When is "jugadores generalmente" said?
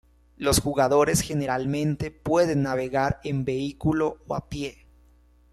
0.61-2.09